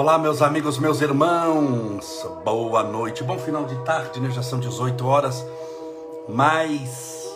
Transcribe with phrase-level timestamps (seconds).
[0.00, 4.30] Olá, meus amigos, meus irmãos, boa noite, bom final de tarde, né?
[4.30, 5.46] Já são 18 horas,
[6.26, 7.28] mas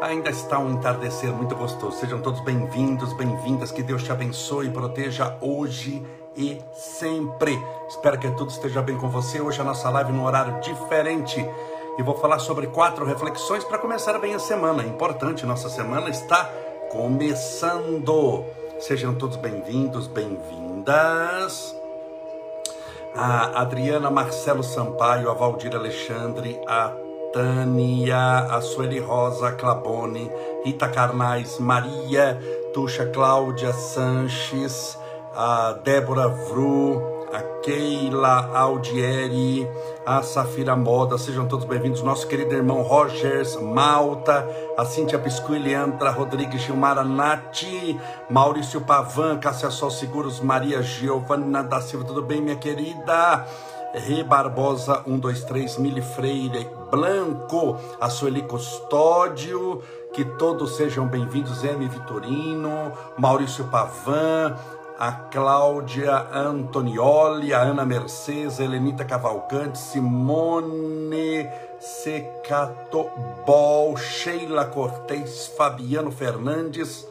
[0.00, 1.98] ainda está um entardecer muito gostoso.
[1.98, 6.02] Sejam todos bem-vindos, bem-vindas, que Deus te abençoe e proteja hoje
[6.34, 7.62] e sempre.
[7.86, 9.38] Espero que tudo esteja bem com você.
[9.38, 11.46] Hoje a nossa live num horário diferente
[11.98, 14.84] e vou falar sobre quatro reflexões para começar bem a semana.
[14.84, 16.50] Importante, nossa semana está
[16.90, 18.61] começando.
[18.82, 21.72] Sejam todos bem-vindos, bem-vindas.
[23.14, 26.92] A Adriana Marcelo Sampaio, a Valdir Alexandre, a
[27.32, 30.28] Tânia, a Sueli Rosa, a Clabone,
[30.64, 32.36] Rita Carnais, Maria,
[32.74, 34.98] Tuxa Cláudia Sanches,
[35.32, 37.00] a Débora Vru,
[37.32, 39.66] a Keila Aldieri,
[40.04, 42.02] a Safira Moda, sejam todos bem-vindos.
[42.02, 47.98] Nosso querido irmão Rogers Malta, a Cíntia Biscuit, Leandra Rodrigues, Gilmara Nati,
[48.28, 53.46] Maurício Pavan, Cássia Sol Seguros, Maria Giovana da Silva, tudo bem, minha querida?
[53.94, 61.88] Rê Barbosa, 123, Mili Freire, Blanco, a Sueli Custódio, que todos sejam bem-vindos, M.
[61.88, 64.56] Vitorino, Maurício Pavan,
[65.04, 71.50] a Cláudia Antonioli, a Ana Mercedes, Helenita Cavalcante, Simone
[71.80, 73.16] Secatobol,
[73.96, 77.04] Sheila Cortez, Fabiano Fernandes,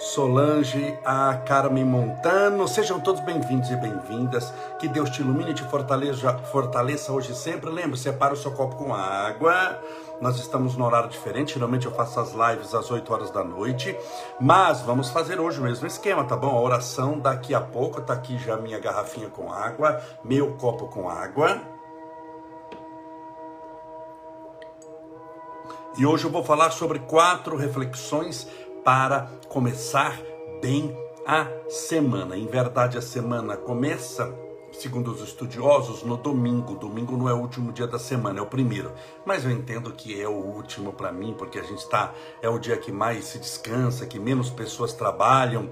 [0.00, 5.62] Solange, a Carmen Montano, sejam todos bem-vindos e bem-vindas, que Deus te ilumine e te
[5.64, 9.78] fortaleça, fortaleça hoje e sempre, lembre, separa o seu copo com água,
[10.18, 13.94] nós estamos no horário diferente, geralmente eu faço as lives às 8 horas da noite,
[14.40, 16.56] mas vamos fazer hoje o mesmo esquema, tá bom?
[16.56, 21.10] A oração daqui a pouco, tá aqui já minha garrafinha com água, meu copo com
[21.10, 21.60] água.
[25.98, 28.48] E hoje eu vou falar sobre quatro reflexões
[28.84, 30.20] para começar
[30.60, 30.96] bem
[31.26, 32.36] a semana.
[32.36, 34.32] Em verdade, a semana começa
[34.72, 36.74] segundo os estudiosos, no domingo.
[36.74, 38.92] Domingo não é o último dia da semana, é o primeiro.
[39.24, 42.58] Mas eu entendo que é o último para mim, porque a gente está é o
[42.58, 45.68] dia que mais se descansa, que menos pessoas trabalham.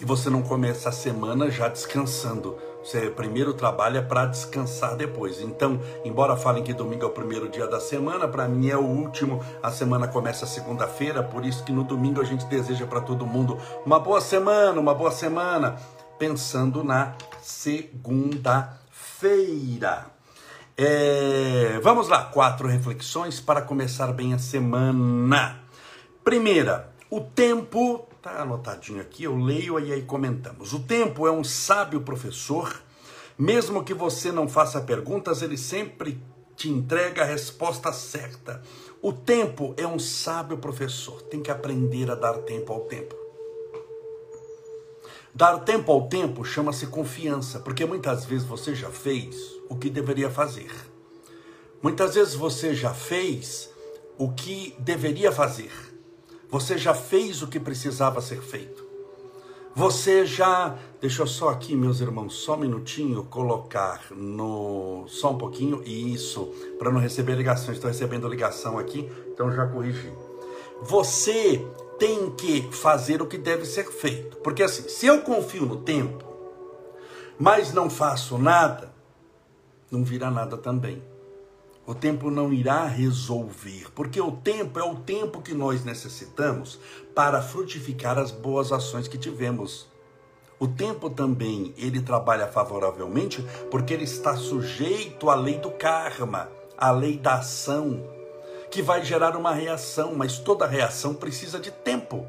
[0.00, 2.58] E você não começa a semana já descansando.
[2.84, 5.40] Você primeiro trabalha para descansar depois.
[5.40, 8.84] Então, embora falem que domingo é o primeiro dia da semana, para mim é o
[8.84, 9.42] último.
[9.62, 13.56] A semana começa segunda-feira, por isso que no domingo a gente deseja para todo mundo
[13.86, 15.76] uma boa semana, uma boa semana
[16.18, 20.04] pensando na segunda-feira.
[20.76, 25.58] É, vamos lá, quatro reflexões para começar bem a semana.
[26.22, 30.72] Primeira, o tempo, tá anotadinho aqui, eu leio e aí comentamos.
[30.72, 32.82] O tempo é um sábio professor,
[33.36, 36.18] mesmo que você não faça perguntas, ele sempre
[36.56, 38.62] te entrega a resposta certa.
[39.02, 43.14] O tempo é um sábio professor, tem que aprender a dar tempo ao tempo.
[45.34, 49.36] Dar tempo ao tempo chama-se confiança, porque muitas vezes você já fez
[49.68, 50.70] o que deveria fazer.
[51.82, 53.70] Muitas vezes você já fez
[54.16, 55.93] o que deveria fazer.
[56.50, 58.84] Você já fez o que precisava ser feito.
[59.76, 65.04] Você já, deixa eu só aqui, meus irmãos, só um minutinho, colocar no.
[65.08, 66.44] Só um pouquinho, isso,
[66.78, 67.76] para não receber ligações.
[67.76, 70.12] Estou recebendo ligação aqui, então já corrigi.
[70.82, 71.66] Você
[71.98, 74.36] tem que fazer o que deve ser feito.
[74.38, 76.24] Porque assim, se eu confio no tempo,
[77.36, 78.94] mas não faço nada,
[79.90, 81.02] não virá nada também.
[81.86, 86.78] O tempo não irá resolver, porque o tempo é o tempo que nós necessitamos
[87.14, 89.86] para frutificar as boas ações que tivemos.
[90.58, 96.90] O tempo também, ele trabalha favoravelmente porque ele está sujeito à lei do karma, à
[96.90, 98.02] lei da ação,
[98.70, 102.26] que vai gerar uma reação, mas toda reação precisa de tempo.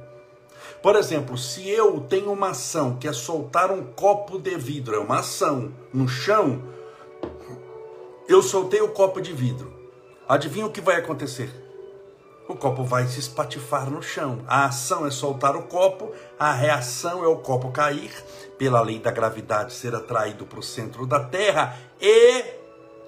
[0.81, 4.99] Por exemplo, se eu tenho uma ação que é soltar um copo de vidro, é
[4.99, 6.61] uma ação no chão,
[8.27, 9.73] eu soltei o copo de vidro.
[10.27, 11.49] Adivinha o que vai acontecer?
[12.47, 14.43] O copo vai se espatifar no chão.
[14.47, 18.11] A ação é soltar o copo, a reação é o copo cair,
[18.57, 22.43] pela lei da gravidade ser atraído para o centro da terra e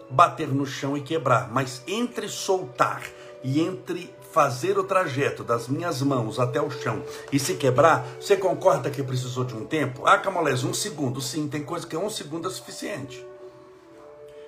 [0.09, 1.51] bater no chão e quebrar.
[1.51, 3.03] Mas entre soltar
[3.43, 8.37] e entre fazer o trajeto das minhas mãos até o chão e se quebrar, você
[8.37, 10.05] concorda que precisou de um tempo?
[10.05, 11.21] Ah, Camolés, um segundo.
[11.21, 13.26] Sim, tem coisa que um segundo é suficiente.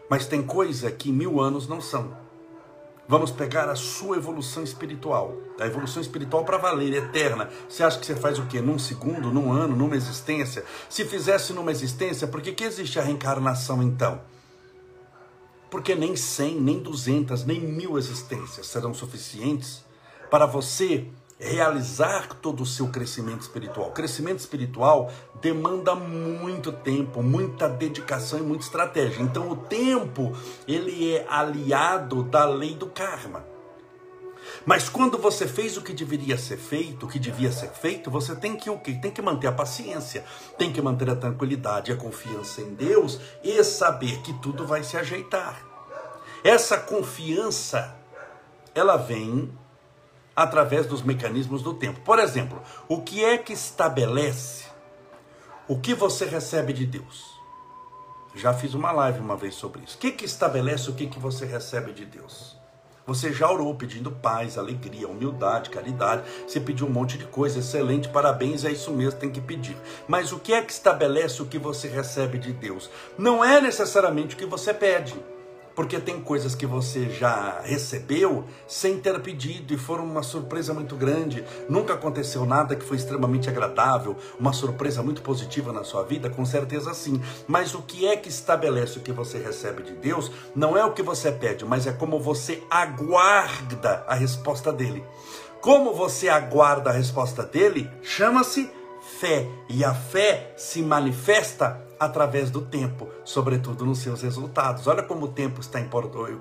[0.10, 2.18] Mas tem coisa que mil anos não são.
[3.08, 5.36] Vamos pegar a sua evolução espiritual.
[5.60, 7.50] A evolução espiritual para valer, eterna.
[7.68, 8.62] Você acha que você faz o quê?
[8.62, 10.64] Num segundo, num ano, numa existência?
[10.90, 14.22] Se fizesse numa existência, por que, que existe a reencarnação então?
[15.70, 19.84] porque nem 100, nem 200, nem mil existências serão suficientes
[20.30, 21.08] para você
[21.40, 23.92] realizar todo o seu crescimento espiritual.
[23.92, 25.10] crescimento espiritual
[25.42, 29.24] demanda muito tempo, muita dedicação e muita estratégia.
[29.24, 30.36] Então o tempo,
[30.68, 33.46] ele é aliado da lei do karma.
[34.66, 38.36] Mas quando você fez o que deveria ser feito, o que devia ser feito, você
[38.36, 38.94] tem que o quê?
[39.02, 40.26] Tem que manter a paciência,
[40.58, 44.98] tem que manter a tranquilidade, a confiança em Deus e saber que tudo vai se
[44.98, 45.66] ajeitar.
[46.44, 47.96] Essa confiança,
[48.74, 49.52] ela vem
[50.42, 52.00] através dos mecanismos do tempo.
[52.00, 54.66] Por exemplo, o que é que estabelece
[55.68, 57.38] o que você recebe de Deus?
[58.34, 59.98] Já fiz uma live uma vez sobre isso.
[59.98, 62.58] O que, que estabelece o que, que você recebe de Deus?
[63.06, 66.24] Você já orou pedindo paz, alegria, humildade, caridade.
[66.48, 69.76] Você pediu um monte de coisa, excelente, parabéns, é isso mesmo, tem que pedir.
[70.08, 72.90] Mas o que é que estabelece o que você recebe de Deus?
[73.18, 75.16] Não é necessariamente o que você pede
[75.80, 80.94] porque tem coisas que você já recebeu sem ter pedido e foram uma surpresa muito
[80.94, 81.42] grande.
[81.70, 86.46] Nunca aconteceu nada que foi extremamente agradável, uma surpresa muito positiva na sua vida, com
[86.46, 87.22] certeza sim.
[87.48, 90.92] Mas o que é que estabelece o que você recebe de Deus não é o
[90.92, 95.02] que você pede, mas é como você aguarda a resposta dele.
[95.62, 98.70] Como você aguarda a resposta dele, chama-se
[99.22, 99.48] fé.
[99.70, 104.88] E a fé se manifesta através do tempo, sobretudo nos seus resultados.
[104.88, 105.80] Olha como o tempo está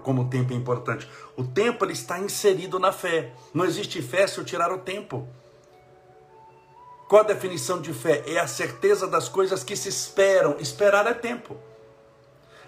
[0.03, 1.09] como o tempo é importante.
[1.37, 3.33] O tempo ele está inserido na fé.
[3.53, 5.27] Não existe fé se eu tirar o tempo.
[7.09, 8.23] Qual a definição de fé?
[8.27, 10.57] É a certeza das coisas que se esperam.
[10.61, 11.57] Esperar é tempo.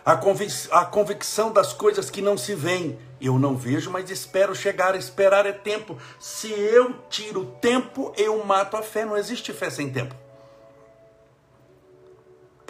[0.02, 2.98] A, convic a convicção das coisas que não se veem.
[3.20, 4.96] Eu não vejo, mas espero chegar.
[4.96, 5.98] Esperar é tempo.
[6.18, 9.04] Se eu tiro tempo, eu mato a fé.
[9.04, 10.14] Não existe fé sem tempo.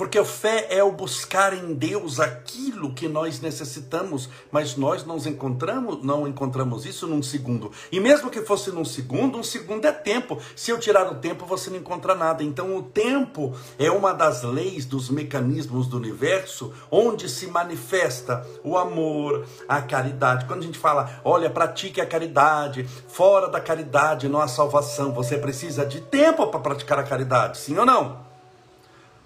[0.00, 6.02] Porque fé é o buscar em Deus aquilo que nós necessitamos, mas nós não encontramos,
[6.02, 7.70] não encontramos isso num segundo.
[7.92, 10.38] E mesmo que fosse num segundo, um segundo é tempo.
[10.56, 12.42] Se eu tirar o tempo, você não encontra nada.
[12.42, 18.78] Então o tempo é uma das leis dos mecanismos do universo onde se manifesta o
[18.78, 20.46] amor, a caridade.
[20.46, 25.12] Quando a gente fala, olha, pratique a caridade, fora da caridade não há salvação.
[25.12, 28.29] Você precisa de tempo para praticar a caridade, sim ou não?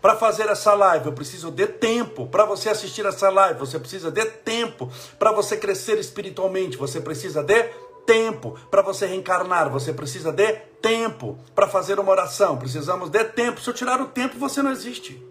[0.05, 2.27] Para fazer essa live, eu preciso de tempo.
[2.27, 4.93] Para você assistir essa live, você precisa de tempo.
[5.19, 7.63] Para você crescer espiritualmente, você precisa de
[8.05, 8.55] tempo.
[8.71, 10.53] Para você reencarnar, você precisa de
[10.83, 11.39] tempo.
[11.55, 13.63] Para fazer uma oração, precisamos de tempo.
[13.63, 15.27] Se eu tirar o tempo, você não existe.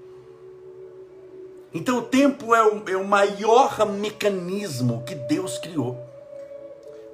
[1.72, 6.04] Então, o tempo é o, é o maior mecanismo que Deus criou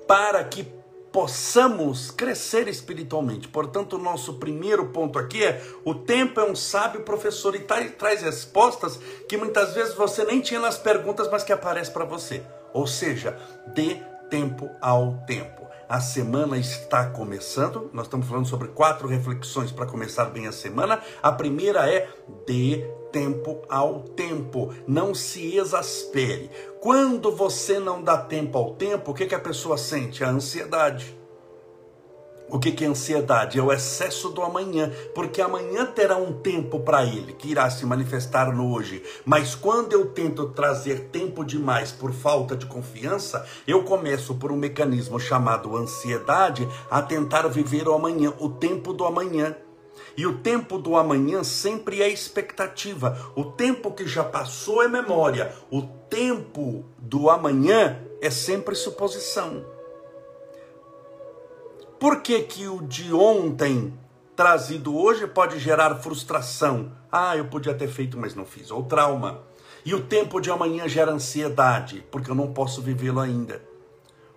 [0.07, 0.65] para que
[1.11, 3.47] possamos crescer espiritualmente.
[3.47, 8.21] Portanto, o nosso primeiro ponto aqui é: o tempo é um sábio professor e traz
[8.21, 12.43] respostas que muitas vezes você nem tinha nas perguntas, mas que aparece para você.
[12.73, 13.97] Ou seja, dê
[14.29, 15.67] tempo ao tempo.
[15.87, 17.89] A semana está começando.
[17.91, 21.01] Nós estamos falando sobre quatro reflexões para começar bem a semana.
[21.23, 22.07] A primeira é
[22.45, 24.73] dê tempo ao tempo.
[24.87, 26.49] Não se exaspere.
[26.81, 30.23] Quando você não dá tempo ao tempo, o que, que a pessoa sente?
[30.23, 31.19] A ansiedade.
[32.51, 33.59] O que, que é ansiedade?
[33.59, 37.85] É o excesso do amanhã, porque amanhã terá um tempo para ele que irá se
[37.85, 39.03] manifestar no hoje.
[39.23, 44.57] Mas quando eu tento trazer tempo demais por falta de confiança, eu começo por um
[44.57, 49.55] mecanismo chamado ansiedade a tentar viver o amanhã, o tempo do amanhã.
[50.19, 53.31] E o tempo do amanhã sempre é expectativa.
[53.37, 55.55] O tempo que já passou é memória.
[55.71, 59.63] O tempo do amanhã é sempre suposição.
[61.97, 63.97] Por que, que o de ontem
[64.35, 66.91] trazido hoje pode gerar frustração?
[67.09, 68.71] Ah, eu podia ter feito, mas não fiz.
[68.71, 69.43] Ou trauma.
[69.85, 73.68] E o tempo de amanhã gera ansiedade, porque eu não posso vivê-lo ainda.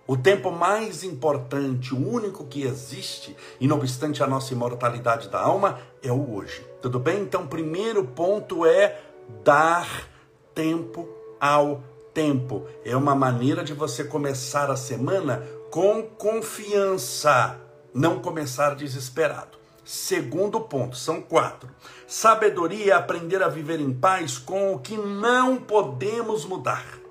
[0.05, 5.39] O tempo mais importante, o único que existe, e não obstante a nossa imortalidade da
[5.39, 6.65] alma, é o hoje.
[6.81, 7.21] Tudo bem?
[7.21, 8.99] Então, primeiro ponto é
[9.45, 10.09] dar
[10.53, 11.07] tempo
[11.39, 11.81] ao
[12.13, 12.65] tempo.
[12.83, 15.41] É uma maneira de você começar a semana
[15.71, 17.57] com confiança,
[17.93, 19.57] não começar desesperado.
[19.85, 21.69] Segundo ponto, são quatro.
[22.05, 27.02] Sabedoria é aprender a viver em paz com o que não podemos mudar.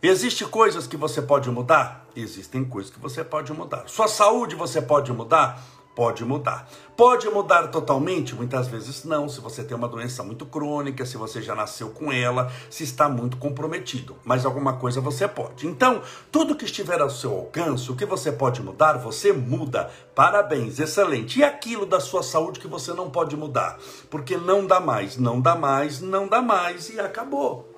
[0.00, 2.06] Existem coisas que você pode mudar?
[2.14, 3.82] Existem coisas que você pode mudar.
[3.88, 5.60] Sua saúde você pode mudar?
[5.92, 6.70] Pode mudar.
[6.96, 8.32] Pode mudar totalmente?
[8.32, 9.28] Muitas vezes não.
[9.28, 13.08] Se você tem uma doença muito crônica, se você já nasceu com ela, se está
[13.08, 14.14] muito comprometido.
[14.24, 15.66] Mas alguma coisa você pode.
[15.66, 16.00] Então,
[16.30, 19.90] tudo que estiver ao seu alcance, o que você pode mudar, você muda.
[20.14, 21.40] Parabéns, excelente.
[21.40, 23.80] E aquilo da sua saúde que você não pode mudar?
[24.08, 27.68] Porque não dá mais, não dá mais, não dá mais e acabou.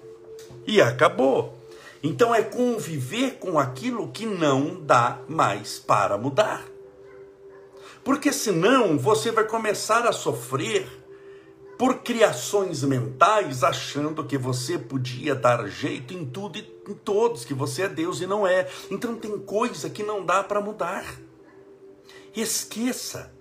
[0.66, 1.59] E acabou.
[2.02, 6.64] Então é conviver com aquilo que não dá mais para mudar.
[8.02, 10.88] Porque senão você vai começar a sofrer
[11.76, 17.54] por criações mentais, achando que você podia dar jeito em tudo e em todos, que
[17.54, 18.69] você é Deus e não é.
[18.90, 21.04] Então tem coisa que não dá para mudar.
[22.35, 23.33] Esqueça.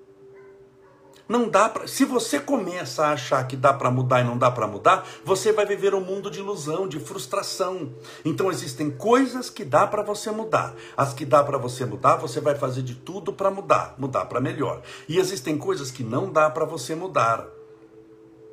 [1.29, 1.87] Não dá para.
[1.87, 5.51] Se você começa a achar que dá para mudar e não dá para mudar, você
[5.51, 7.93] vai viver um mundo de ilusão, de frustração.
[8.25, 10.73] Então existem coisas que dá para você mudar.
[10.97, 14.41] As que dá para você mudar, você vai fazer de tudo para mudar, mudar para
[14.41, 14.81] melhor.
[15.07, 17.58] E existem coisas que não dá para você mudar.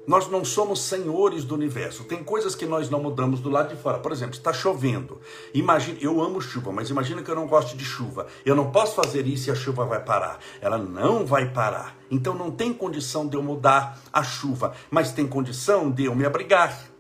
[0.07, 2.05] Nós não somos senhores do universo.
[2.05, 3.99] Tem coisas que nós não mudamos do lado de fora.
[3.99, 5.21] Por exemplo, está chovendo.
[5.53, 8.27] Imagina, eu amo chuva, mas imagina que eu não gosto de chuva.
[8.45, 10.39] Eu não posso fazer isso e a chuva vai parar.
[10.61, 11.97] Ela não vai parar.
[12.11, 16.25] Então não tem condição de eu mudar a chuva, mas tem condição de eu me
[16.25, 16.97] abrigar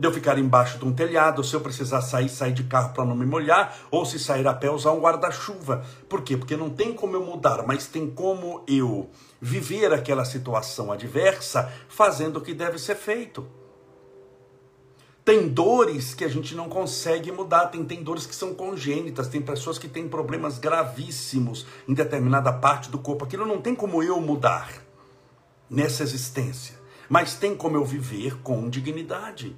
[0.00, 3.04] de eu ficar embaixo de um telhado, se eu precisar sair, sair de carro para
[3.04, 5.84] não me molhar, ou se sair a pé, usar um guarda-chuva.
[6.08, 6.38] Por quê?
[6.38, 12.36] Porque não tem como eu mudar, mas tem como eu viver aquela situação adversa fazendo
[12.36, 13.46] o que deve ser feito.
[15.24, 19.40] Tem dores que a gente não consegue mudar, tem, tem dores que são congênitas, tem
[19.40, 23.24] pessoas que têm problemas gravíssimos em determinada parte do corpo.
[23.24, 24.72] Aquilo não tem como eu mudar
[25.68, 26.74] nessa existência,
[27.08, 29.56] mas tem como eu viver com dignidade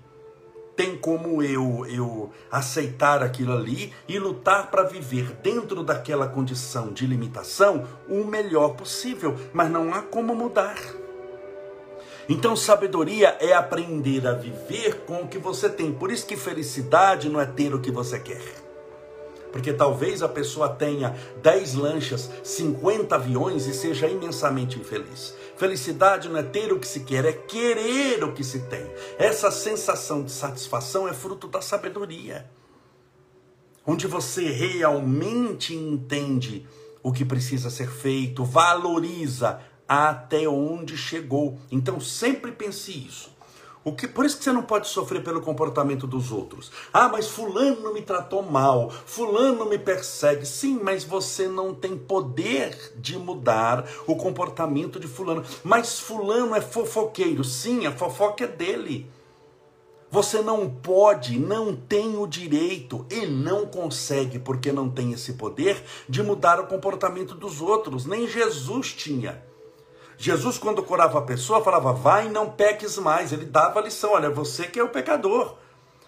[0.76, 7.06] tem como eu eu aceitar aquilo ali e lutar para viver dentro daquela condição de
[7.06, 10.76] limitação o melhor possível, mas não há como mudar.
[12.28, 15.92] Então, sabedoria é aprender a viver com o que você tem.
[15.92, 18.71] Por isso que felicidade não é ter o que você quer.
[19.52, 25.34] Porque talvez a pessoa tenha 10 lanchas, 50 aviões e seja imensamente infeliz.
[25.56, 28.84] Felicidade não é ter o que se quer, é querer o que se tem.
[29.18, 32.50] Essa sensação de satisfação é fruto da sabedoria.
[33.86, 36.66] Onde você realmente entende
[37.02, 41.58] o que precisa ser feito, valoriza até onde chegou.
[41.70, 43.31] Então sempre pense isso.
[43.84, 46.70] O que, por isso que você não pode sofrer pelo comportamento dos outros.
[46.92, 50.46] Ah, mas fulano me tratou mal, fulano me persegue.
[50.46, 55.44] Sim, mas você não tem poder de mudar o comportamento de fulano.
[55.64, 57.42] Mas fulano é fofoqueiro.
[57.42, 59.10] Sim, a fofoca é dele.
[60.12, 65.82] Você não pode, não tem o direito e não consegue, porque não tem esse poder,
[66.06, 68.04] de mudar o comportamento dos outros.
[68.04, 69.42] Nem Jesus tinha.
[70.18, 73.32] Jesus, quando curava a pessoa, falava: vai e não peques mais.
[73.32, 75.56] Ele dava a lição: olha, você que é o pecador.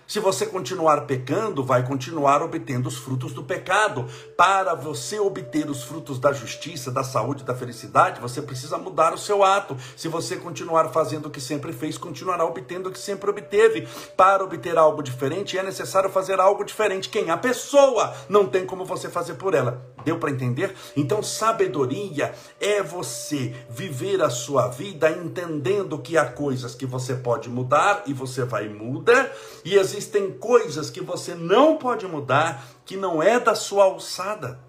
[0.06, 4.06] Se você continuar pecando, vai continuar obtendo os frutos do pecado.
[4.36, 9.18] Para você obter os frutos da justiça, da saúde, da felicidade, você precisa mudar o
[9.18, 9.76] seu ato.
[9.96, 13.88] Se você continuar fazendo o que sempre fez, continuará obtendo o que sempre obteve.
[14.14, 17.08] Para obter algo diferente, é necessário fazer algo diferente.
[17.08, 17.30] Quem?
[17.30, 18.14] A pessoa.
[18.28, 19.82] Não tem como você fazer por ela.
[20.04, 20.74] Deu para entender?
[20.94, 27.48] Então, sabedoria é você viver a sua vida entendendo que há coisas que você pode
[27.48, 29.32] mudar e você vai muda,
[29.64, 34.60] e existem coisas que você não pode mudar que não é da sua alçada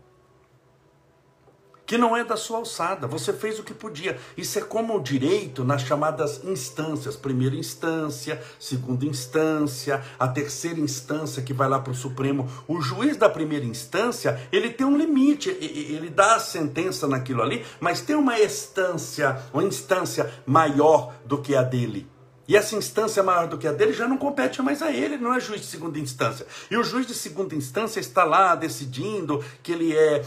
[1.86, 3.08] que não é da sua alçada.
[3.08, 4.18] Você fez o que podia.
[4.36, 11.44] Isso é como o direito nas chamadas instâncias: primeira instância, segunda instância, a terceira instância
[11.44, 12.50] que vai lá para o Supremo.
[12.68, 17.64] O juiz da primeira instância ele tem um limite, ele dá a sentença naquilo ali,
[17.80, 22.15] mas tem uma instância, uma instância maior do que a dele.
[22.48, 25.34] E essa instância maior do que a dele já não compete mais a ele, não
[25.34, 26.46] é juiz de segunda instância.
[26.70, 30.22] E o juiz de segunda instância está lá decidindo que ele é.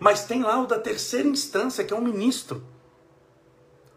[0.00, 2.64] Mas tem lá o da terceira instância, que é o ministro.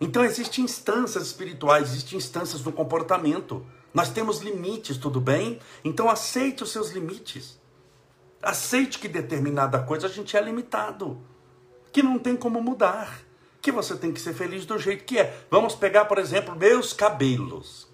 [0.01, 3.65] Então existem instâncias espirituais, existem instâncias no comportamento.
[3.93, 5.59] Nós temos limites, tudo bem?
[5.83, 7.59] Então aceite os seus limites.
[8.41, 11.21] Aceite que determinada coisa a gente é limitado,
[11.91, 13.30] que não tem como mudar
[13.61, 15.33] que você tem que ser feliz do jeito que é.
[15.49, 17.87] Vamos pegar, por exemplo, meus cabelos.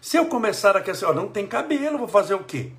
[0.00, 2.72] Se eu começar aqui assim, ó, não tem cabelo, vou fazer o quê?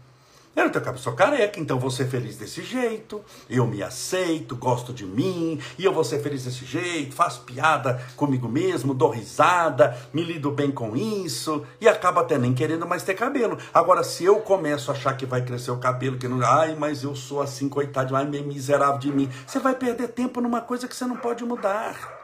[0.55, 3.23] Eu não tenho cabelo, sou careca, então vou ser feliz desse jeito.
[3.49, 7.15] Eu me aceito, gosto de mim, e eu vou ser feliz desse jeito.
[7.15, 12.53] Faço piada comigo mesmo, dou risada, me lido bem com isso, e acabo até nem
[12.53, 13.57] querendo mais ter cabelo.
[13.73, 16.43] Agora, se eu começo a achar que vai crescer o cabelo, que não.
[16.45, 19.29] Ai, mas eu sou assim, coitado, ai, miserável de mim.
[19.47, 22.21] Você vai perder tempo numa coisa que você não pode mudar.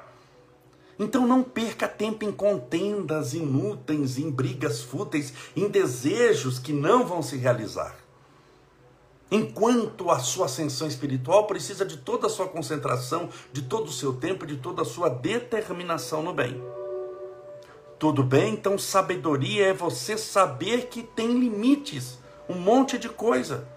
[1.00, 7.24] Então não perca tempo em contendas inúteis, em brigas fúteis, em desejos que não vão
[7.24, 7.96] se realizar.
[9.32, 14.14] Enquanto a sua ascensão espiritual precisa de toda a sua concentração, de todo o seu
[14.14, 16.62] tempo, de toda a sua determinação no bem.
[18.00, 18.54] Tudo bem?
[18.54, 22.18] Então, sabedoria é você saber que tem limites
[22.48, 23.68] um monte de coisa.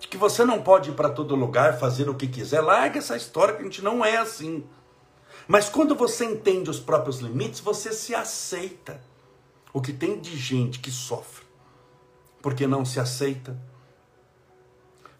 [0.00, 2.60] Que você não pode ir para todo lugar, fazer o que quiser.
[2.60, 4.64] Larga essa história que a gente não é assim.
[5.46, 9.00] Mas quando você entende os próprios limites, você se aceita.
[9.72, 11.48] O que tem de gente que sofre
[12.42, 13.56] porque não se aceita,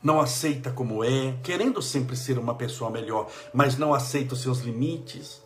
[0.02, 4.60] não aceita como é, querendo sempre ser uma pessoa melhor, mas não aceita os seus
[4.60, 5.42] limites,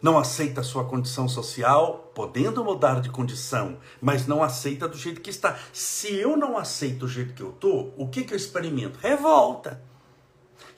[0.00, 5.20] não aceita a sua condição social, podendo mudar de condição, mas não aceita do jeito
[5.20, 5.58] que está.
[5.72, 8.98] Se eu não aceito o jeito que eu estou, o que, que eu experimento?
[8.98, 9.82] Revolta.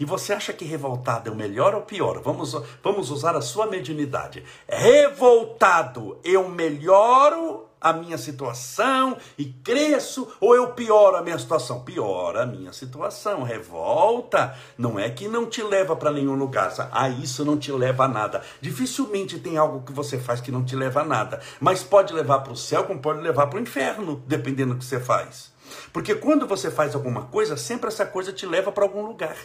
[0.01, 2.21] E você acha que revoltado é o melhor ou pior?
[2.21, 2.53] Vamos,
[2.83, 4.45] vamos usar a sua mediunidade.
[4.69, 11.81] Revoltado, eu melhoro a minha situação e cresço, ou eu pioro a minha situação?
[11.81, 13.43] Piora a minha situação.
[13.43, 16.73] Revolta não é que não te leva para nenhum lugar.
[16.93, 18.43] Ah, isso não te leva a nada.
[18.61, 21.41] Dificilmente tem algo que você faz que não te leva a nada.
[21.61, 24.85] Mas pode levar para o céu, como pode levar para o inferno, dependendo do que
[24.85, 25.53] você faz.
[25.93, 29.37] Porque quando você faz alguma coisa, sempre essa coisa te leva para algum lugar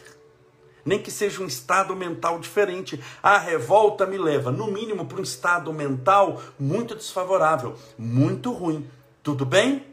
[0.85, 3.01] nem que seja um estado mental diferente.
[3.21, 8.89] A revolta me leva, no mínimo, para um estado mental muito desfavorável, muito ruim.
[9.21, 9.85] Tudo bem?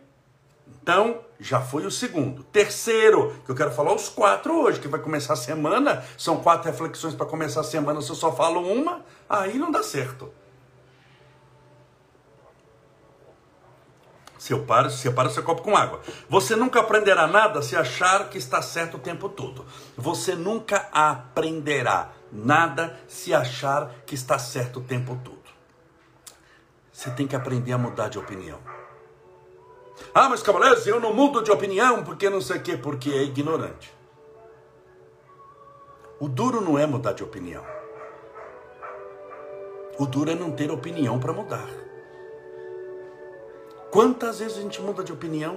[0.82, 2.42] Então, já foi o segundo.
[2.44, 6.04] Terceiro, que eu quero falar os quatro hoje, que vai começar a semana.
[6.18, 8.02] São quatro reflexões para começar a semana.
[8.02, 10.32] Se eu só falo uma, aí não dá certo.
[14.40, 16.00] Separa, separa seu copo com água.
[16.26, 19.66] Você nunca aprenderá nada se achar que está certo o tempo todo.
[19.98, 25.38] Você nunca aprenderá nada se achar que está certo o tempo todo.
[26.90, 28.58] Você tem que aprender a mudar de opinião.
[30.14, 33.22] Ah, mas Cavalese, eu não mudo de opinião porque não sei o quê, porque é
[33.22, 33.94] ignorante.
[36.18, 37.62] O duro não é mudar de opinião.
[39.98, 41.89] O duro é não ter opinião para mudar.
[43.90, 45.56] Quantas vezes a gente muda de opinião?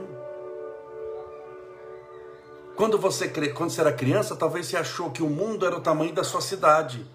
[2.75, 6.13] Quando você quando você era criança, talvez você achou que o mundo era o tamanho
[6.13, 7.05] da sua cidade.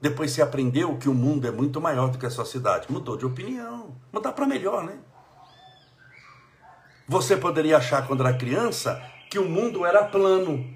[0.00, 2.90] Depois você aprendeu que o mundo é muito maior do que a sua cidade.
[2.90, 3.94] Mudou de opinião.
[4.10, 4.98] Mudar para melhor, né?
[7.06, 10.74] Você poderia achar quando era criança que o mundo era plano.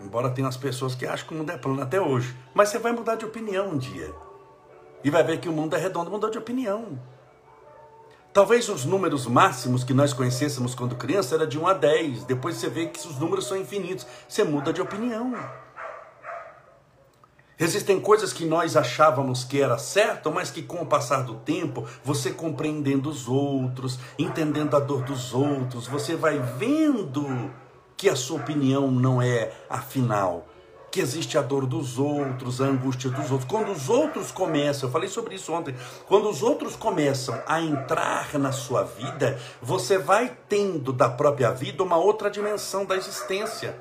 [0.00, 2.34] Embora tenha as pessoas que acham que o mundo é plano até hoje.
[2.54, 4.25] Mas você vai mudar de opinião um dia
[5.02, 6.98] e vai ver que o mundo é redondo, mudou de opinião.
[8.32, 12.24] Talvez os números máximos que nós conhecêssemos quando criança era de 1 a 10.
[12.24, 14.06] Depois você vê que os números são infinitos.
[14.28, 15.34] Você muda de opinião.
[17.58, 21.86] Existem coisas que nós achávamos que era certo, mas que com o passar do tempo,
[22.04, 27.50] você compreendendo os outros, entendendo a dor dos outros, você vai vendo
[27.96, 30.46] que a sua opinião não é a final,
[30.96, 33.50] que existe a dor dos outros, a angústia dos outros.
[33.50, 38.38] Quando os outros começam, eu falei sobre isso ontem, quando os outros começam a entrar
[38.38, 43.78] na sua vida, você vai tendo da própria vida uma outra dimensão da existência.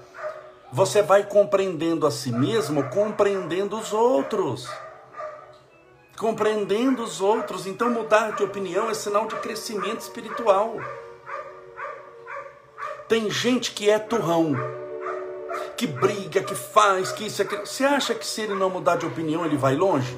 [0.73, 4.69] Você vai compreendendo a si mesmo, compreendendo os outros.
[6.17, 10.75] Compreendendo os outros, então mudar de opinião é sinal de crescimento espiritual.
[13.07, 14.53] Tem gente que é turrão,
[15.75, 17.65] que briga, que faz, que isso, aquilo.
[17.65, 20.17] Você acha que se ele não mudar de opinião ele vai longe?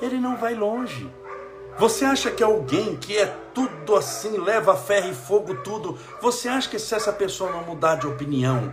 [0.00, 1.10] Ele não vai longe.
[1.78, 6.68] Você acha que alguém que é tudo assim, leva ferro e fogo tudo, você acha
[6.68, 8.72] que se essa pessoa não mudar de opinião,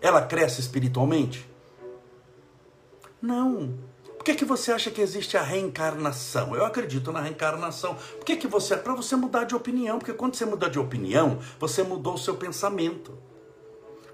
[0.00, 1.48] ela cresce espiritualmente?
[3.20, 3.78] Não.
[4.16, 6.54] Por que, que você acha que existe a reencarnação?
[6.54, 7.94] Eu acredito na reencarnação.
[7.94, 8.76] Por que, que você.
[8.76, 12.36] Para você mudar de opinião, porque quando você muda de opinião, você mudou o seu
[12.36, 13.18] pensamento.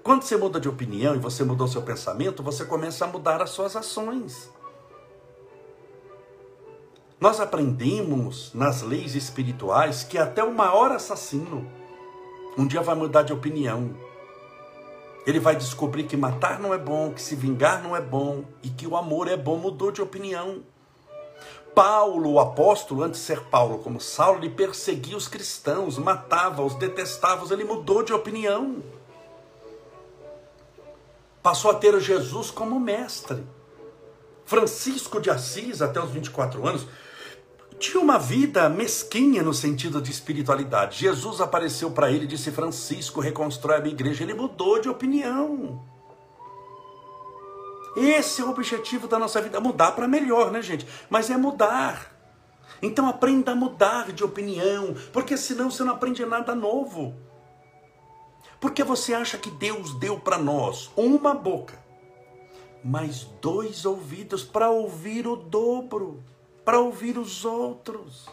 [0.07, 3.49] Quando você muda de opinião e você mudou seu pensamento, você começa a mudar as
[3.49, 4.49] suas ações.
[7.19, 11.69] Nós aprendemos nas leis espirituais que até o maior assassino
[12.57, 13.97] um dia vai mudar de opinião.
[15.25, 18.69] Ele vai descobrir que matar não é bom, que se vingar não é bom e
[18.69, 20.63] que o amor é bom, mudou de opinião.
[21.75, 27.51] Paulo, o apóstolo, antes de ser Paulo como Saulo, ele perseguia os cristãos, matava-os, detestava-os,
[27.51, 28.81] ele mudou de opinião
[31.47, 33.41] passou a ter Jesus como mestre.
[34.43, 36.85] Francisco de Assis, até os 24 anos,
[37.79, 40.99] tinha uma vida mesquinha no sentido de espiritualidade.
[40.99, 44.25] Jesus apareceu para ele e disse: Francisco, reconstrói a minha igreja.
[44.25, 45.81] Ele mudou de opinião.
[47.95, 50.85] Esse é o objetivo da nossa vida: mudar para melhor, né, gente?
[51.09, 52.13] Mas é mudar.
[52.81, 57.15] Então aprenda a mudar de opinião, porque senão você não aprende nada novo.
[58.59, 61.77] Porque você acha que Deus deu para nós uma boca,
[62.83, 66.23] mas dois ouvidos para ouvir o dobro,
[66.65, 68.25] para ouvir os outros.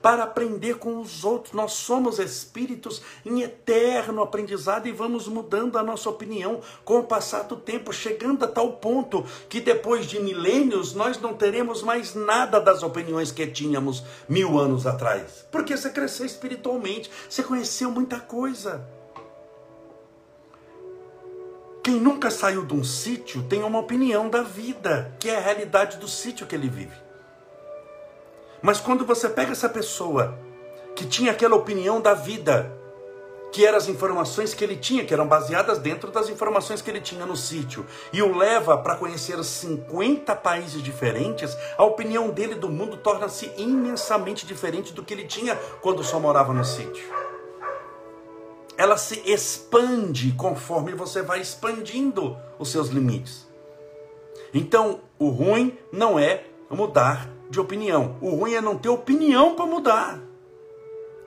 [0.00, 1.52] para aprender com os outros.
[1.52, 7.42] Nós somos espíritos em eterno aprendizado e vamos mudando a nossa opinião com o passar
[7.44, 12.60] do tempo, chegando a tal ponto que depois de milênios nós não teremos mais nada
[12.60, 15.46] das opiniões que tínhamos mil anos atrás.
[15.50, 18.86] Porque você cresceu espiritualmente, você conheceu muita coisa.
[21.86, 25.98] Quem nunca saiu de um sítio tem uma opinião da vida, que é a realidade
[25.98, 26.96] do sítio que ele vive.
[28.60, 30.36] Mas quando você pega essa pessoa
[30.96, 32.76] que tinha aquela opinião da vida,
[33.52, 37.00] que eram as informações que ele tinha, que eram baseadas dentro das informações que ele
[37.00, 42.68] tinha no sítio, e o leva para conhecer 50 países diferentes, a opinião dele do
[42.68, 47.25] mundo torna-se imensamente diferente do que ele tinha quando só morava no sítio.
[48.76, 53.46] Ela se expande conforme você vai expandindo os seus limites.
[54.52, 58.16] Então, o ruim não é mudar de opinião.
[58.20, 60.20] O ruim é não ter opinião para mudar.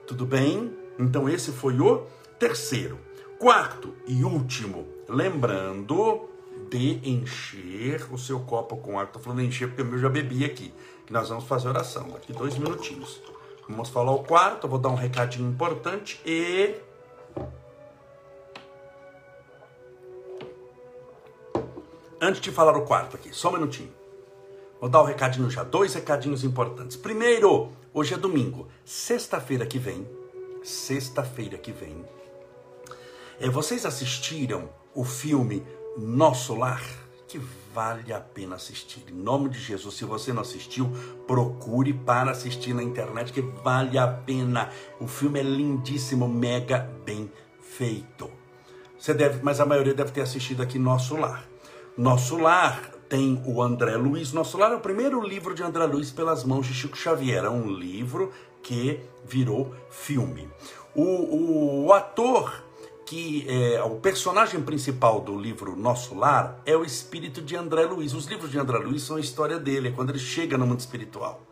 [0.06, 0.76] Tudo bem?
[0.98, 2.06] Então esse foi o
[2.38, 2.98] terceiro.
[3.38, 6.28] Quarto e último, lembrando
[6.68, 9.04] de encher o seu copo com água.
[9.04, 10.74] Estou falando encher porque eu já bebi aqui.
[11.08, 13.20] Nós vamos fazer oração daqui dois minutinhos.
[13.68, 16.74] Vamos falar o quarto, vou dar um recadinho importante e
[22.22, 23.90] Antes de falar o quarto aqui, só um minutinho.
[24.78, 26.96] Vou dar o um recadinho já, dois recadinhos importantes.
[26.96, 30.06] Primeiro, hoje é domingo, sexta-feira que vem,
[30.62, 32.04] sexta-feira que vem,
[33.40, 36.82] é, vocês assistiram o filme Nosso Lar?
[37.26, 37.40] Que
[37.72, 39.02] vale a pena assistir.
[39.08, 40.92] Em nome de Jesus, se você não assistiu,
[41.26, 44.68] procure para assistir na internet, que vale a pena.
[45.00, 48.30] O filme é lindíssimo, mega bem feito.
[48.98, 51.49] Você deve, mas a maioria deve ter assistido aqui Nosso Lar.
[52.00, 54.32] Nosso Lar tem o André Luiz.
[54.32, 57.44] Nosso Lar é o primeiro livro de André Luiz pelas mãos de Chico Xavier.
[57.44, 58.32] É um livro
[58.62, 60.48] que virou filme.
[60.94, 62.64] O, o ator
[63.04, 68.14] que é o personagem principal do livro Nosso Lar é o espírito de André Luiz.
[68.14, 70.80] Os livros de André Luiz são a história dele, é quando ele chega no mundo
[70.80, 71.42] espiritual.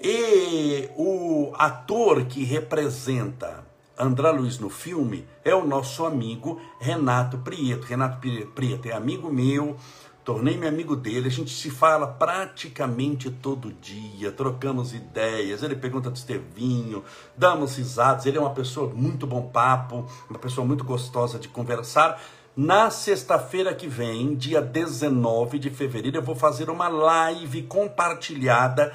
[0.00, 3.66] E o ator que representa
[3.98, 7.86] André Luiz no filme é o nosso amigo Renato Prieto.
[7.86, 8.18] Renato
[8.54, 9.76] Prieto é amigo meu,
[10.24, 16.16] Tornei-me amigo dele, a gente se fala praticamente todo dia, trocamos ideias, ele pergunta do
[16.16, 17.04] Estevinho,
[17.36, 22.18] damos risadas, ele é uma pessoa muito bom papo, uma pessoa muito gostosa de conversar.
[22.56, 28.94] Na sexta-feira que vem, dia 19 de fevereiro, eu vou fazer uma live compartilhada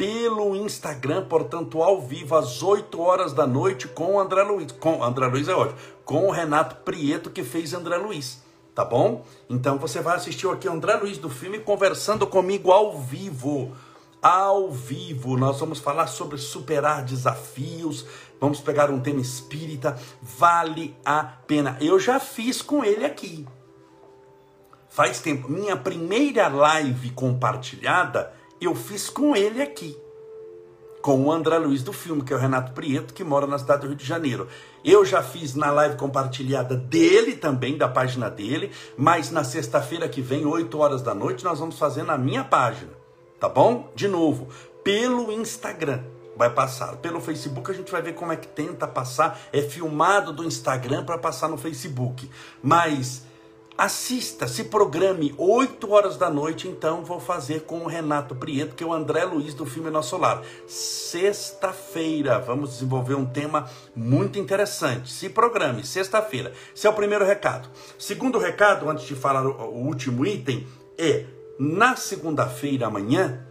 [0.00, 4.72] pelo Instagram, portanto, ao vivo, às 8 horas da noite, com o André Luiz.
[4.72, 5.78] Com André Luiz é ótimo.
[6.06, 9.26] Com o Renato Prieto, que fez André Luiz tá bom?
[9.50, 13.76] Então você vai assistir aqui o André Luiz do filme conversando comigo ao vivo.
[14.22, 18.06] Ao vivo, nós vamos falar sobre superar desafios,
[18.40, 21.76] vamos pegar um tema espírita, vale a pena.
[21.78, 23.46] Eu já fiz com ele aqui.
[24.88, 29.96] Faz tempo, minha primeira live compartilhada, eu fiz com ele aqui
[31.00, 33.82] com o André Luiz do filme, que é o Renato Prieto, que mora na cidade
[33.82, 34.48] do Rio de Janeiro.
[34.84, 40.20] Eu já fiz na live compartilhada dele também, da página dele, mas na sexta-feira que
[40.20, 42.92] vem, 8 horas da noite, nós vamos fazer na minha página,
[43.38, 43.90] tá bom?
[43.94, 44.48] De novo,
[44.84, 46.00] pelo Instagram.
[46.36, 49.38] Vai passar pelo Facebook, a gente vai ver como é que tenta passar.
[49.52, 52.30] É filmado do Instagram para passar no Facebook.
[52.62, 53.26] Mas
[53.80, 58.84] Assista, se programe, 8 horas da noite, então vou fazer com o Renato Prieto, que
[58.84, 60.42] é o André Luiz do filme Nosso Lar.
[60.66, 65.10] Sexta-feira, vamos desenvolver um tema muito interessante.
[65.10, 66.52] Se programe, sexta-feira.
[66.76, 67.70] Esse é o primeiro recado.
[67.98, 70.66] Segundo recado, antes de falar o último item,
[70.98, 71.24] é
[71.58, 73.46] na segunda-feira amanhã,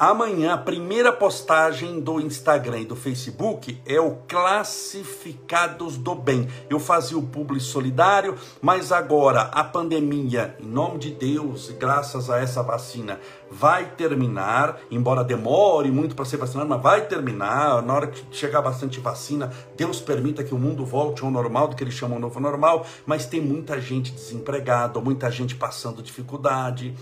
[0.00, 6.48] Amanhã, a primeira postagem do Instagram e do Facebook é o Classificados do Bem.
[6.70, 12.38] Eu fazia o publi solidário, mas agora a pandemia, em nome de Deus, graças a
[12.38, 17.82] essa vacina, vai terminar, embora demore muito para ser vacinado, mas vai terminar.
[17.82, 21.76] Na hora que chegar bastante vacina, Deus permita que o mundo volte ao normal, do
[21.76, 26.96] que eles chamam novo normal, mas tem muita gente desempregada, muita gente passando dificuldade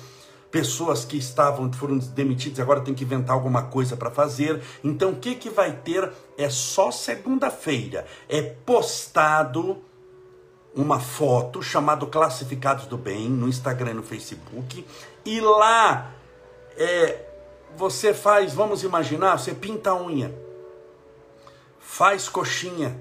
[0.51, 4.63] pessoas que estavam foram demitidas agora tem que inventar alguma coisa para fazer.
[4.83, 6.11] Então o que que vai ter?
[6.37, 8.07] É só segunda-feira.
[8.29, 9.83] É postado
[10.75, 14.85] uma foto chamado Classificados do Bem no Instagram e no Facebook.
[15.25, 16.13] E lá
[16.77, 17.27] é,
[17.77, 20.33] você faz, vamos imaginar, você pinta a unha,
[21.79, 22.99] faz coxinha,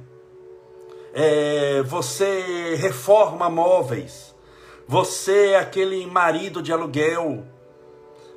[1.14, 4.27] é, você reforma móveis,
[4.88, 7.44] você é aquele marido de aluguel.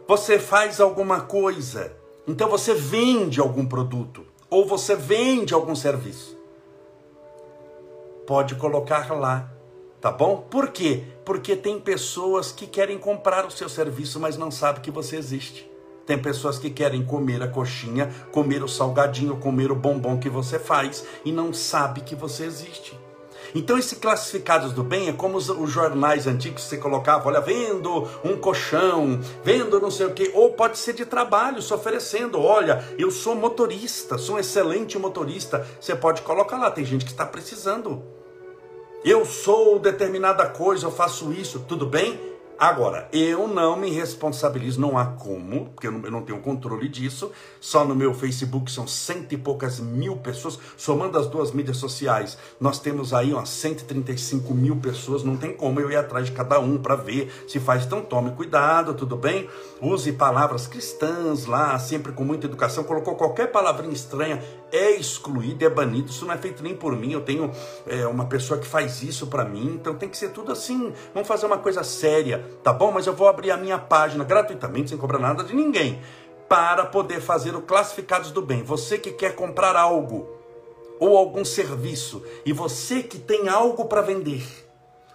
[0.09, 6.37] Você faz alguma coisa Então você vende algum produto ou você vende algum serviço.
[8.27, 9.51] Pode colocar lá,
[10.01, 10.45] tá bom?
[10.51, 11.05] Por quê?
[11.25, 15.71] Porque tem pessoas que querem comprar o seu serviço, mas não sabem que você existe.
[16.05, 20.59] Tem pessoas que querem comer a coxinha, comer o salgadinho, comer o bombom que você
[20.59, 23.00] faz e não sabe que você existe.
[23.55, 28.09] Então, esse classificados do bem é como os, os, jornais antigos você colocava, olha, vendo
[28.25, 32.85] um colchão, vendo não sei o quê, ou pode ser de trabalho, se oferecendo, olha,
[32.99, 35.67] eu sou motorista, sou um excelente motorista.
[35.81, 38.03] Você pode colocar lá, tem gente que está precisando.
[39.05, 42.30] Eu sou determinada coisa, eu faço isso, tudo bem?
[42.61, 46.91] Agora, eu não me responsabilizo, não há como, porque eu não, eu não, tenho controle
[46.91, 47.33] disso.
[47.59, 52.37] Só no meu Facebook são cento e poucas mil pessoas, somando as duas mídias sociais,
[52.61, 55.25] nós temos aí umas 135 mil pessoas.
[55.25, 57.87] Não tem como eu ir atrás de cada um para ver se faz.
[57.87, 59.49] Então, tome cuidado, tudo bem?
[59.81, 62.85] Use palavras cristãs lá, sempre com muita educação.
[62.85, 64.39] Colocou qualquer palavrinha estranha,
[64.73, 66.11] é excluído, é banido.
[66.11, 67.13] Isso não é feito nem por mim.
[67.13, 67.51] Eu tenho
[67.87, 70.93] é, uma pessoa que faz isso para mim, então tem que ser tudo assim.
[71.13, 72.93] Vamos fazer uma coisa séria tá bom?
[72.93, 76.01] Mas eu vou abrir a minha página gratuitamente, sem cobrar nada de ninguém,
[76.49, 78.63] para poder fazer o classificados do bem.
[78.63, 80.29] Você que quer comprar algo
[80.99, 84.45] ou algum serviço e você que tem algo para vender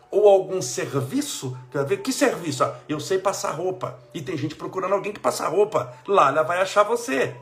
[0.10, 2.64] ou algum serviço, quer ver que serviço?
[2.64, 5.94] Ah, eu sei passar roupa e tem gente procurando alguém que passa roupa.
[6.08, 7.36] Lá ela vai achar você.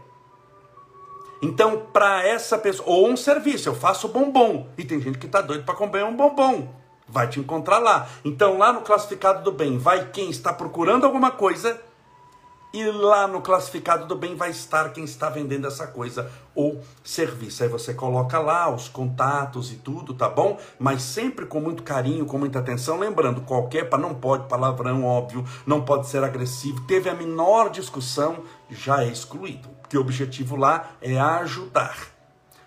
[1.43, 5.41] Então, para essa pessoa, ou um serviço, eu faço bombom e tem gente que está
[5.41, 8.08] doido para comer um bombom vai te encontrar lá.
[8.25, 11.79] Então, lá no classificado do bem, vai quem está procurando alguma coisa,
[12.73, 17.62] e lá no classificado do bem vai estar quem está vendendo essa coisa ou serviço.
[17.62, 20.58] Aí você coloca lá os contatos e tudo, tá bom?
[20.79, 22.97] Mas sempre com muito carinho, com muita atenção.
[22.97, 26.82] Lembrando, qualquer, não pode palavrão, óbvio, não pode ser agressivo.
[26.88, 28.39] Teve a menor discussão,
[28.71, 29.72] já é excluído.
[29.93, 31.95] Porque o objetivo lá é ajudar.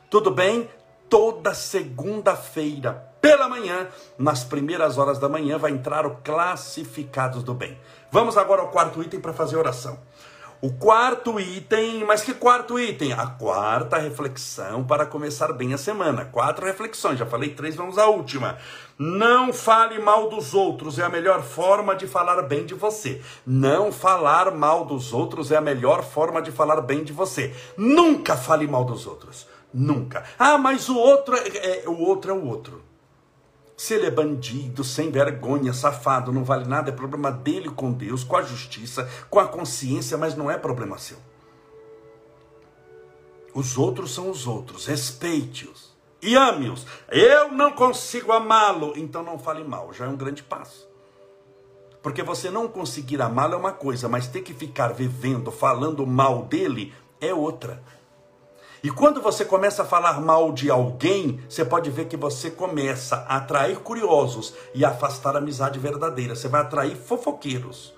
[0.09, 0.71] Tudo bem?
[1.11, 7.77] Toda segunda-feira, pela manhã, nas primeiras horas da manhã, vai entrar o Classificados do Bem.
[8.13, 9.99] Vamos agora ao quarto item para fazer oração.
[10.63, 13.13] O quarto item, mas que quarto item?
[13.13, 16.25] A quarta reflexão para começar bem a semana.
[16.25, 18.57] Quatro reflexões, já falei três, vamos à última.
[18.99, 23.21] Não fale mal dos outros, é a melhor forma de falar bem de você.
[23.47, 27.55] Não falar mal dos outros é a melhor forma de falar bem de você.
[27.77, 29.47] Nunca fale mal dos outros.
[29.75, 30.25] Nunca.
[30.39, 32.83] Ah, mas o outro é, é o outro é o outro.
[33.77, 38.25] Se ele é bandido, sem vergonha, safado, não vale nada, é problema dele com Deus,
[38.25, 41.19] com a justiça, com a consciência, mas não é problema seu.
[43.53, 46.87] Os outros são os outros, respeite-os e ame-os.
[47.09, 50.89] Eu não consigo amá-lo, então não fale mal, já é um grande passo.
[52.03, 56.45] Porque você não conseguir amá-lo é uma coisa, mas ter que ficar vivendo, falando mal
[56.45, 57.83] dele é outra.
[58.83, 63.25] E quando você começa a falar mal de alguém, você pode ver que você começa
[63.29, 66.37] a atrair curiosos e afastar a amizade verdadeira.
[66.37, 67.95] Você vai atrair fofoqueiros.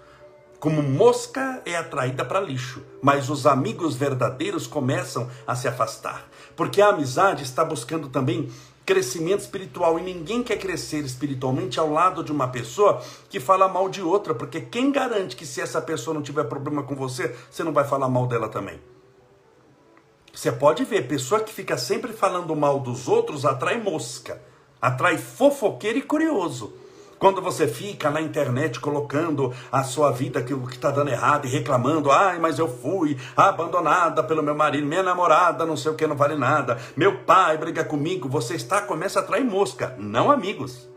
[0.60, 6.28] Como mosca é atraída para lixo, mas os amigos verdadeiros começam a se afastar.
[6.56, 8.50] Porque a amizade está buscando também
[8.84, 13.88] crescimento espiritual e ninguém quer crescer espiritualmente ao lado de uma pessoa que fala mal
[13.88, 17.62] de outra, porque quem garante que se essa pessoa não tiver problema com você, você
[17.62, 18.80] não vai falar mal dela também?
[20.32, 24.40] Você pode ver, pessoa que fica sempre falando mal dos outros atrai mosca,
[24.80, 26.72] atrai fofoqueiro e curioso.
[27.18, 31.46] Quando você fica na internet colocando a sua vida, que o que está dando errado
[31.46, 35.94] e reclamando, ai, mas eu fui abandonada pelo meu marido, minha namorada, não sei o
[35.96, 40.30] que, não vale nada, meu pai briga comigo, você está, começa a atrair mosca, não
[40.30, 40.88] amigos.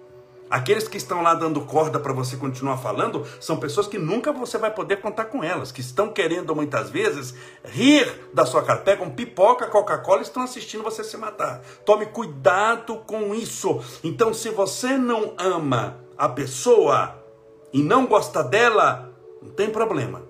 [0.51, 4.57] Aqueles que estão lá dando corda para você continuar falando são pessoas que nunca você
[4.57, 7.33] vai poder contar com elas, que estão querendo muitas vezes
[7.63, 8.81] rir da sua cara.
[8.81, 11.61] Pegam pipoca, Coca-Cola e estão assistindo você se matar.
[11.85, 13.79] Tome cuidado com isso.
[14.03, 17.15] Então, se você não ama a pessoa
[17.71, 19.09] e não gosta dela,
[19.41, 20.21] não tem problema.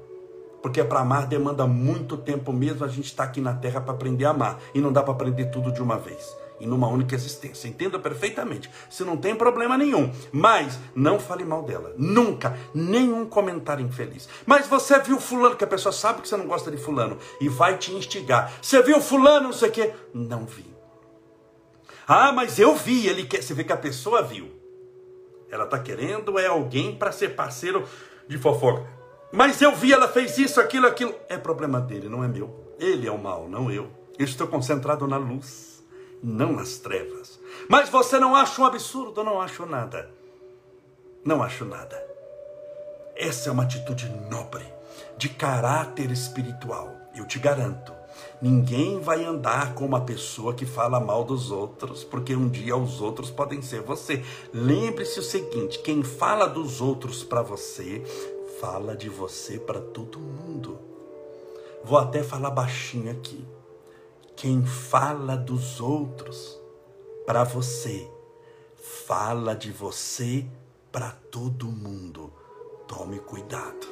[0.62, 2.86] Porque para amar demanda muito tempo mesmo.
[2.86, 4.60] A gente está aqui na terra para aprender a amar.
[4.76, 7.68] E não dá para aprender tudo de uma vez e numa única existência.
[7.68, 8.70] Entenda perfeitamente.
[8.88, 10.14] Se não tem problema nenhum.
[10.32, 11.94] Mas não fale mal dela.
[11.98, 12.56] Nunca.
[12.74, 14.30] Nenhum comentário infeliz.
[14.46, 17.50] Mas você viu fulano, que a pessoa sabe que você não gosta de fulano e
[17.50, 18.54] vai te instigar.
[18.62, 19.94] Você viu fulano, não sei o quê.
[20.14, 20.66] Não vi.
[22.08, 23.08] Ah, mas eu vi.
[23.08, 23.42] Ele quer.
[23.42, 24.52] Você vê que a pessoa viu.
[25.50, 27.84] Ela está querendo é alguém para ser parceiro
[28.28, 28.86] de fofoca.
[29.34, 31.16] Mas eu vi, ela fez isso, aquilo, aquilo.
[31.28, 32.76] É problema dele, não é meu.
[32.80, 33.90] Ele é o mal, não eu.
[34.18, 35.71] Eu estou concentrado na luz
[36.24, 37.40] não nas trevas.
[37.68, 39.24] Mas você não acha um absurdo?
[39.24, 40.10] Não acho nada.
[41.24, 42.02] Não acho nada.
[43.16, 44.66] Essa é uma atitude nobre,
[45.18, 46.96] de caráter espiritual.
[47.16, 47.94] Eu te garanto,
[48.42, 53.02] ninguém vai andar com uma pessoa que fala mal dos outros, porque um dia os
[53.02, 54.24] outros podem ser você.
[54.54, 58.02] Lembre-se o seguinte: quem fala dos outros para você,
[58.60, 60.80] fala de você para todo mundo.
[61.84, 63.46] Vou até falar baixinho aqui.
[64.42, 66.60] Quem fala dos outros
[67.28, 68.10] para você,
[69.06, 70.48] fala de você
[70.92, 72.34] para todo mundo.
[72.88, 73.86] Tome cuidado.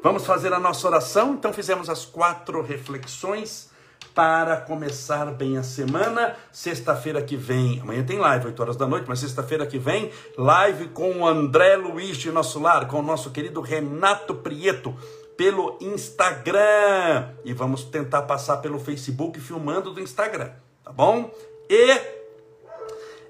[0.00, 1.34] Vamos fazer a nossa oração?
[1.34, 3.70] Então, fizemos as quatro reflexões
[4.14, 6.36] para começar bem a semana.
[6.52, 10.90] Sexta-feira que vem, amanhã tem live, 8 horas da noite, mas sexta-feira que vem, live
[10.90, 14.94] com o André Luiz de Nosso Lar, com o nosso querido Renato Prieto,
[15.42, 17.30] pelo Instagram.
[17.44, 20.52] E vamos tentar passar pelo Facebook filmando do Instagram,
[20.84, 21.34] tá bom?
[21.68, 22.00] E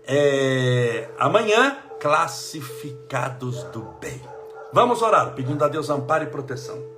[0.05, 4.20] é, amanhã, classificados do bem.
[4.75, 6.91] Vamos orar, pedindo a Deus amparo e proteção.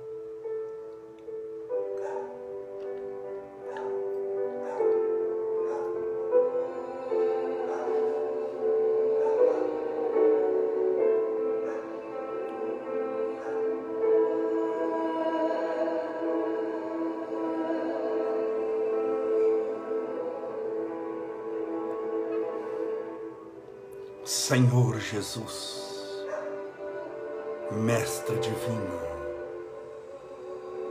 [25.11, 26.25] Jesus,
[27.71, 28.99] Mestre Divino,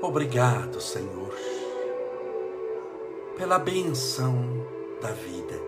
[0.01, 1.35] obrigado, Senhor,
[3.37, 4.37] pela benção
[5.03, 5.61] da vida,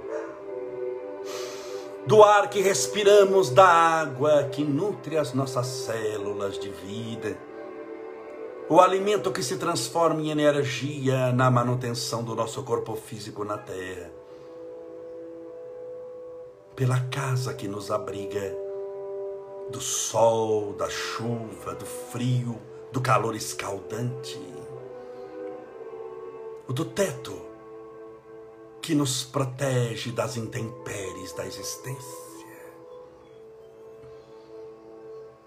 [2.07, 7.37] do ar que respiramos, da água que nutre as nossas células de vida,
[8.69, 14.26] o alimento que se transforma em energia na manutenção do nosso corpo físico na terra
[16.77, 18.55] pela casa que nos abriga
[19.71, 22.61] do sol, da chuva, do frio,
[22.93, 24.39] do calor escaldante,
[26.69, 27.41] o do teto
[28.83, 32.27] que nos protege das intempéries da existência.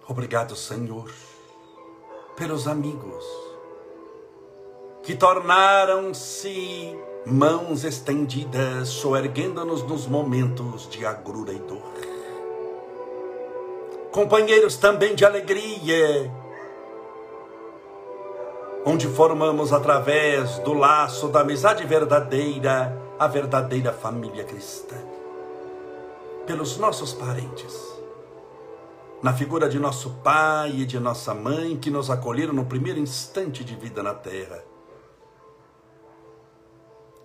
[0.08, 1.10] Obrigado, Senhor,
[2.36, 3.24] pelos amigos
[5.04, 11.82] que tornaram-se mãos estendidas, soerguendo-nos nos momentos de agrura e dor.
[14.12, 16.32] Companheiros também de alegria,
[18.86, 24.96] onde formamos através do laço da amizade verdadeira a verdadeira família cristã.
[26.48, 27.78] Pelos nossos parentes,
[29.22, 33.64] na figura de nosso pai e de nossa mãe que nos acolheram no primeiro instante
[33.64, 34.69] de vida na terra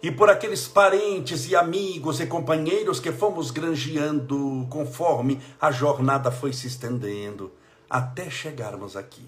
[0.04, 6.52] e por aqueles parentes e amigos e companheiros que fomos granjeando conforme a jornada foi
[6.52, 7.50] se estendendo
[7.88, 9.26] até chegarmos aqui.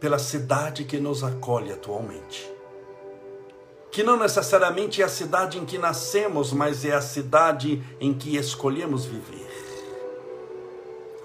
[0.00, 2.50] Pela cidade que nos acolhe atualmente.
[3.92, 8.38] Que não necessariamente é a cidade em que nascemos, mas é a cidade em que
[8.38, 9.50] escolhemos viver.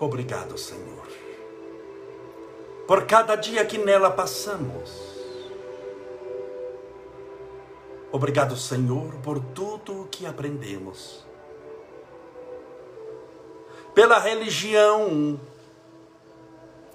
[0.02, 1.08] Obrigado, Senhor,
[2.86, 5.15] por cada dia que nela passamos
[8.16, 11.26] Obrigado, Senhor, por tudo o que aprendemos.
[13.94, 15.38] Pela religião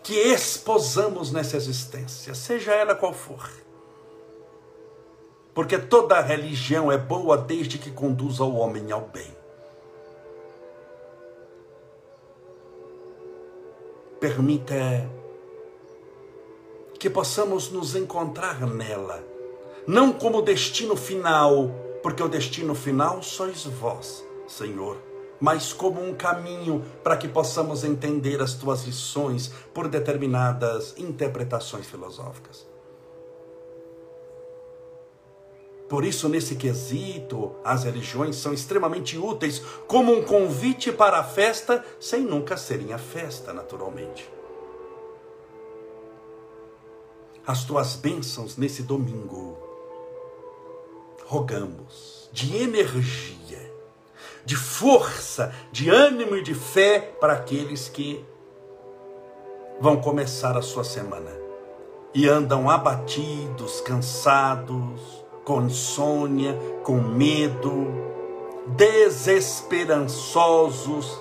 [0.03, 3.51] que esposamos nessa existência, seja ela qual for.
[5.53, 9.37] Porque toda religião é boa desde que conduza o homem ao bem.
[14.19, 14.75] Permita
[16.99, 19.30] que possamos nos encontrar nela
[19.87, 21.71] não como destino final,
[22.03, 24.99] porque o destino final sois vós, Senhor,
[25.41, 32.69] mas como um caminho para que possamos entender as tuas lições por determinadas interpretações filosóficas.
[35.89, 41.85] Por isso, nesse quesito, as religiões são extremamente úteis como um convite para a festa,
[41.99, 44.31] sem nunca serem a festa, naturalmente.
[47.45, 49.70] As tuas bênçãos nesse domingo
[51.31, 53.73] rogamos de energia,
[54.45, 58.25] de força, de ânimo e de fé para aqueles que
[59.81, 61.31] vão começar a sua semana
[62.13, 67.87] e andam abatidos, cansados, com insônia, com medo,
[68.67, 71.17] desesperançosos,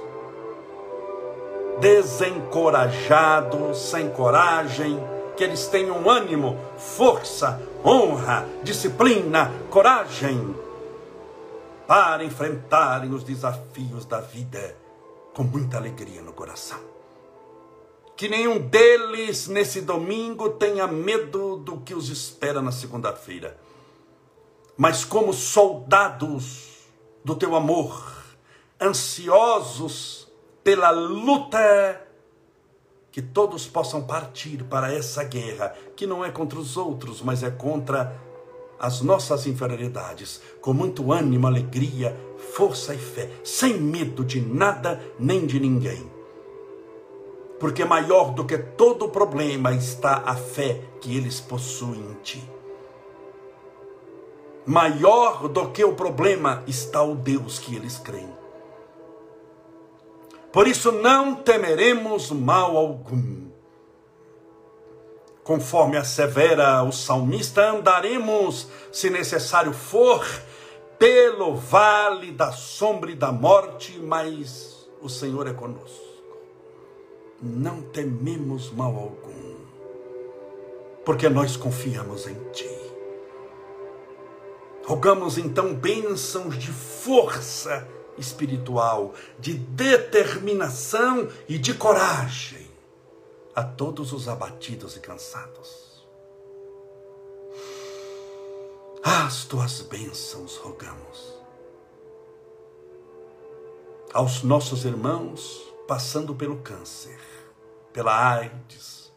[1.80, 5.00] desencorajados, sem coragem,
[5.38, 10.56] que eles tenham ânimo, força, honra, disciplina, coragem
[11.88, 14.78] para enfrentarem os desafios da vida
[15.34, 16.80] com muita alegria no coração.
[18.16, 23.58] que nenhum deles nesse domingo tenha medo do que os espera na segunda-feira.
[24.76, 26.80] Mas como soldados
[27.24, 28.14] do teu amor,
[28.82, 30.28] ansiosos
[30.62, 32.09] pela luta,
[33.12, 37.50] que todos possam partir para essa guerra, que não é contra os outros, mas é
[37.50, 38.20] contra
[38.80, 42.16] as nossas inferioridades, com muito ânimo, alegria,
[42.54, 46.10] força e fé, sem medo de nada nem de ninguém.
[47.60, 52.50] Porque maior do que todo problema está a fé que eles possuem em ti.
[54.66, 58.39] Maior do que o problema está o Deus que eles creem.
[60.52, 63.50] Por isso não temeremos mal algum.
[65.44, 70.26] Conforme assevera o salmista, andaremos, se necessário for,
[70.98, 76.10] pelo vale da sombra e da morte, mas o Senhor é conosco.
[77.42, 79.56] Não tememos mal algum,
[81.06, 82.70] porque nós confiamos em Ti.
[84.86, 87.88] Rogamos então bênçãos de força
[88.20, 92.70] espiritual, de determinação e de coragem
[93.56, 96.08] a todos os abatidos e cansados.
[99.04, 101.40] As tuas bênçãos rogamos.
[104.14, 107.20] Aos nossos irmãos passando pelo câncer,
[107.92, 109.12] pela AIDS,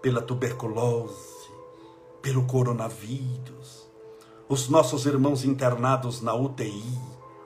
[0.00, 1.48] pela tuberculose,
[2.20, 3.88] pelo coronavírus,
[4.48, 6.98] os nossos irmãos internados na UTI,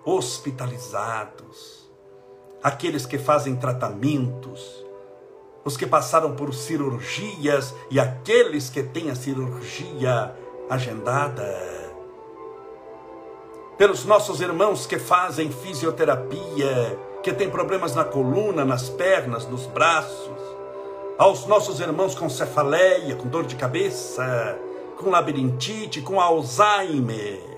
[0.06, 1.90] hospitalizados,
[2.62, 4.86] aqueles que fazem tratamentos,
[5.64, 10.32] os que passaram por cirurgias e aqueles que têm a cirurgia
[10.70, 11.44] agendada,
[13.76, 20.38] pelos nossos irmãos que fazem fisioterapia, que têm problemas na coluna, nas pernas, nos braços,
[21.18, 24.56] aos nossos irmãos com cefaleia, com dor de cabeça,
[24.96, 27.55] com labirintite, com Alzheimer,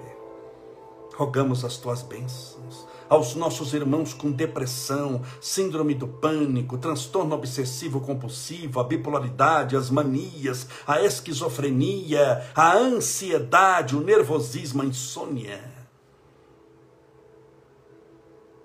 [1.19, 8.79] rogamos as tuas bênçãos aos nossos irmãos com depressão, síndrome do pânico, transtorno obsessivo compulsivo,
[8.79, 15.59] a bipolaridade, as manias, a esquizofrenia, a ansiedade, o nervosismo, a insônia.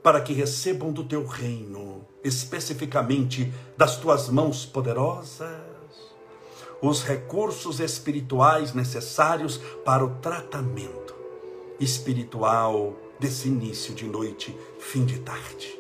[0.03, 5.49] Para que recebam do teu reino, especificamente das tuas mãos poderosas,
[6.81, 11.02] os recursos espirituais necessários para o tratamento
[11.79, 15.79] espiritual desse início de noite, fim de tarde.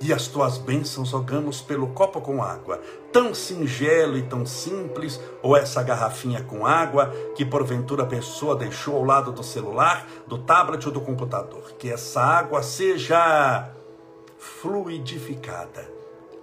[0.00, 2.80] E as tuas bênçãos rogamos pelo copo com água,
[3.12, 8.94] tão singelo e tão simples, ou essa garrafinha com água que porventura a pessoa deixou
[8.94, 11.72] ao lado do celular, do tablet ou do computador.
[11.76, 13.70] Que essa água seja
[14.38, 15.97] fluidificada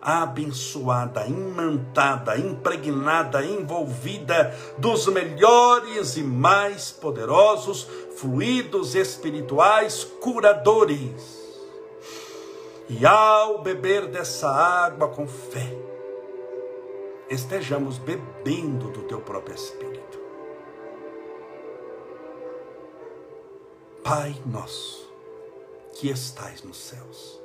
[0.06, 11.44] abençoada, imantada, impregnada, envolvida dos melhores e mais poderosos fluidos espirituais curadores.
[12.88, 15.76] E ao beber dessa água com fé,
[17.28, 20.20] estejamos bebendo do teu próprio Espírito.
[24.04, 25.12] Pai nosso,
[25.96, 27.45] que estais nos céus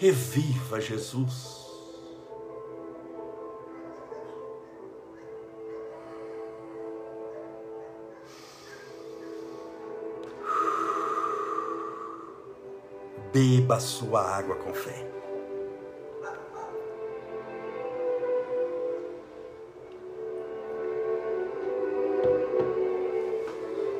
[0.00, 1.60] Reviva Jesus.
[13.30, 15.06] Beba sua água com fé.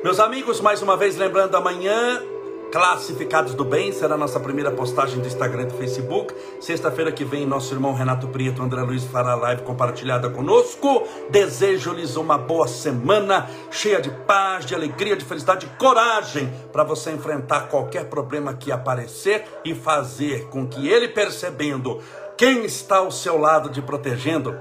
[0.03, 2.30] Meus amigos, mais uma vez lembrando, amanhã
[2.71, 6.33] Classificados do Bem será a nossa primeira postagem do Instagram e do Facebook.
[6.61, 11.05] Sexta-feira que vem, nosso irmão Renato Prieto, André Luiz fará live compartilhada conosco.
[11.29, 17.11] Desejo-lhes uma boa semana, cheia de paz, de alegria, de felicidade, de coragem para você
[17.11, 21.99] enfrentar qualquer problema que aparecer e fazer com que ele, percebendo
[22.37, 24.55] quem está ao seu lado te protegendo,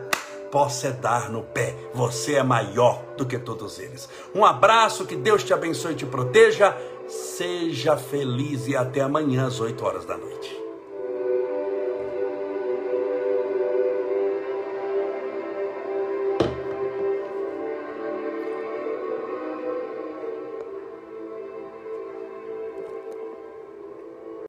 [0.50, 1.76] possa dar no pé.
[1.94, 4.08] Você é maior do que todos eles.
[4.34, 6.76] Um abraço, que Deus te abençoe e te proteja.
[7.10, 10.59] Seja feliz e até amanhã às 8 horas da noite.